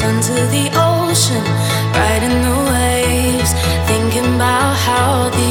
sun 0.00 0.18
to 0.22 0.32
the 0.56 0.66
ocean, 0.88 1.44
riding 1.92 2.38
the 2.46 2.56
waves, 2.72 3.52
thinking 3.88 4.28
about 4.36 4.72
how 4.86 5.28
the 5.28 5.49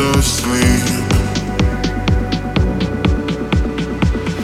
Asleep. 0.00 0.62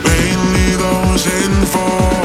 Mainly 0.04 0.76
those 0.76 1.26
in 1.26 1.66
for. 1.66 2.15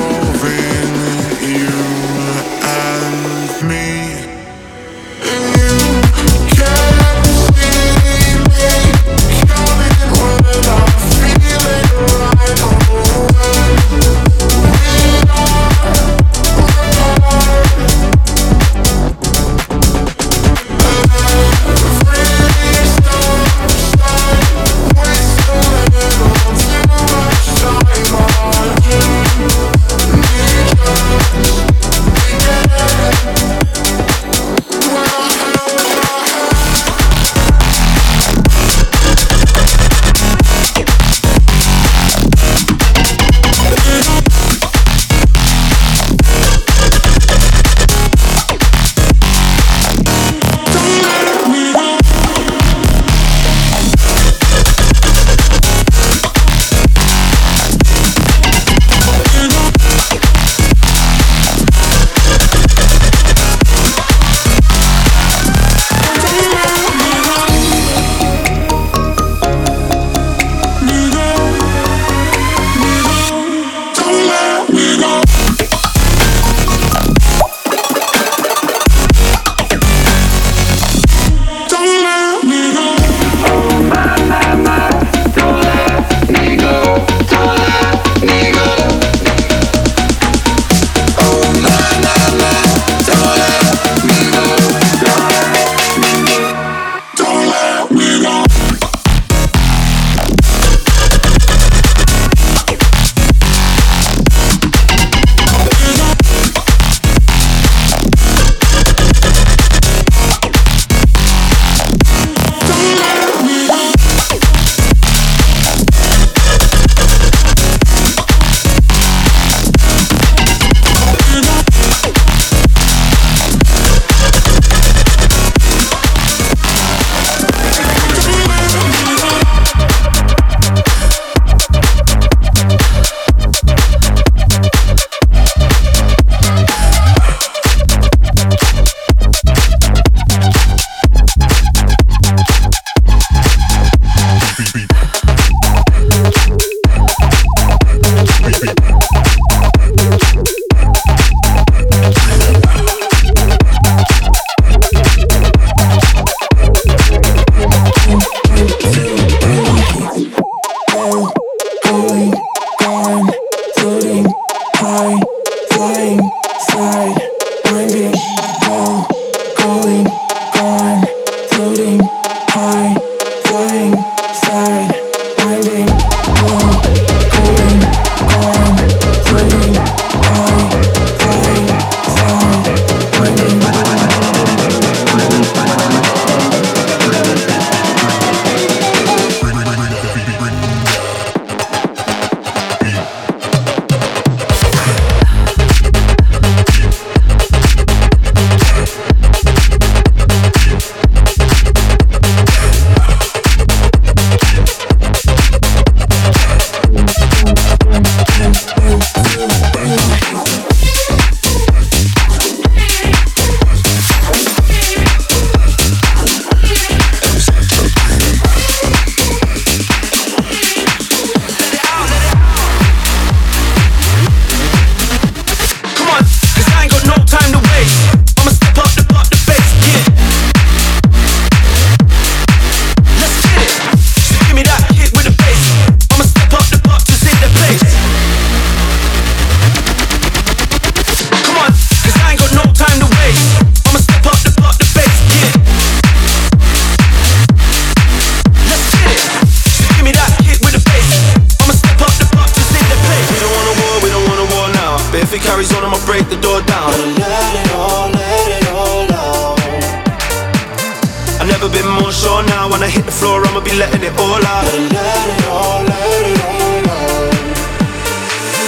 Hit 262.92 263.08
the 263.08 263.12
floor, 263.12 263.40
I'ma 263.48 263.64
be 263.64 263.72
letting 263.80 264.04
it 264.04 264.12
all 264.20 264.44
out. 264.44 264.68
Let 264.68 265.28
it 265.32 265.48
all, 265.48 265.80
let 265.88 266.24
it 266.28 266.40
all 266.44 266.84
out. 266.92 267.32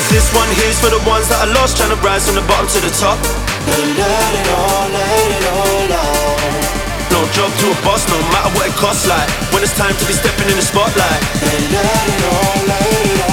This 0.09 0.27
one 0.31 0.47
here's 0.55 0.79
for 0.79 0.89
the 0.89 1.03
ones 1.03 1.27
that 1.27 1.43
I 1.43 1.47
lost, 1.51 1.75
trying 1.75 1.91
to 1.91 1.99
rise 1.99 2.23
from 2.25 2.39
the 2.39 2.45
bottom 2.47 2.67
to 2.71 2.79
the 2.79 2.93
top. 2.95 3.19
Let 3.67 4.31
it 4.39 4.47
all, 4.55 4.87
let 4.95 5.27
it 5.37 5.45
all 5.51 5.91
out. 5.91 7.11
No 7.11 7.19
job 7.35 7.51
to 7.51 7.65
a 7.67 7.77
boss, 7.83 8.07
no 8.07 8.17
matter 8.31 8.51
what 8.55 8.65
it 8.71 8.75
costs. 8.79 9.05
Like 9.05 9.27
when 9.51 9.61
it's 9.61 9.75
time 9.75 9.93
to 9.93 10.05
be 10.07 10.15
stepping 10.15 10.47
in 10.47 10.55
the 10.55 10.65
spotlight. 10.65 11.21
Let 11.43 11.51
it 11.51 12.23
all, 12.31 12.57
let 12.63 12.91
it 13.11 13.21
all. 13.27 13.32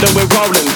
we're 0.00 0.24
rolling. 0.24 0.72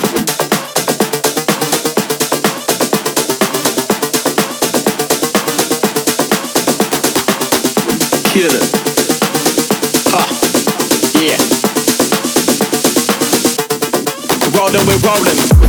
Back, 14.27 14.53
back, 14.53 14.73
back, 14.73 14.87
back, 14.87 15.03
rolling. 15.03 15.37
Back, 15.37 15.61
back, 15.61 15.66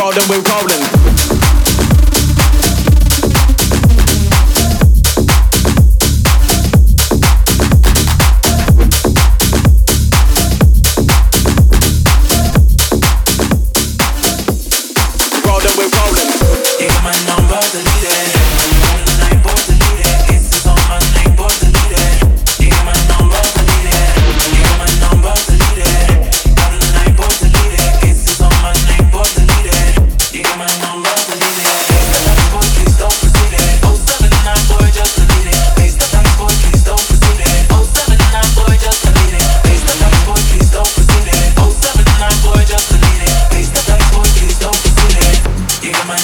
rolling, 0.00 0.28
we're 0.30 0.40
rolling. 0.40 0.80
Rolling, 15.44 15.76
we're 15.76 15.90
rolling. 15.92 16.30
You 16.80 16.88
got 16.88 17.02
my 17.04 17.12
number 17.26 17.60
deleted. 17.70 18.40
One 18.56 19.04
night, 19.20 19.42
both. 19.44 19.79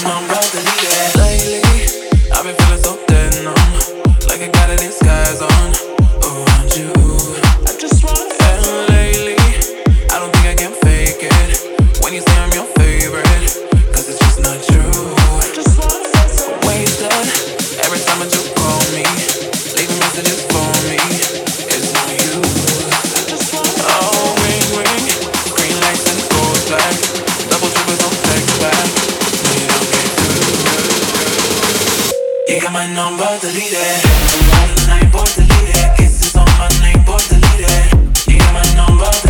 long, 0.04 0.28
long. 0.28 0.35
Got 32.60 32.72
my 32.72 32.86
number, 32.86 33.26
delete 33.40 33.72
it. 33.72 34.04
All 34.54 34.88
my 34.88 35.04
boy, 35.10 35.24
delete 35.34 35.76
it. 35.76 35.96
Kisses 35.98 36.34
on 36.36 36.46
my 36.58 36.68
name, 36.80 37.04
boy, 37.04 37.18
delete 37.28 37.68
it. 37.68 38.28
You 38.28 38.38
got 38.38 38.52
my 38.54 38.74
number. 38.74 39.25